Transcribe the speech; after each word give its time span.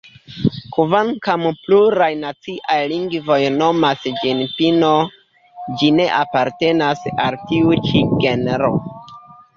Kvankam 0.75 1.43
pluraj 1.65 2.07
naciaj 2.21 2.79
lingvoj 2.93 3.37
nomas 3.59 4.09
ĝin 4.23 4.41
"pino", 4.55 4.91
ĝi 5.77 5.93
ne 5.99 6.09
apartenas 6.23 7.05
al 7.27 7.39
tiu 7.53 7.79
ĉi 7.87 8.03
genro. 8.27 8.73